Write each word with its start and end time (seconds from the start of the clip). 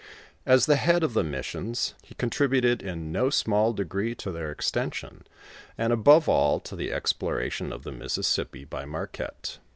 As 0.47 0.65
the 0.65 0.77
head 0.77 1.03
of 1.03 1.13
the 1.13 1.23
missions, 1.23 1.93
he 2.01 2.15
contributed 2.15 2.81
in 2.81 3.11
no 3.11 3.29
small 3.29 3.71
degree 3.71 4.15
to 4.15 4.31
their 4.31 4.51
extension, 4.51 5.27
and 5.77 5.93
above 5.93 6.27
all, 6.27 6.59
to 6.61 6.75
the 6.75 6.91
exploration 6.91 7.71
of 7.71 7.83
the 7.83 7.91
Mississippi, 7.91 8.65
by 8.65 8.83
Marquette. 8.83 9.59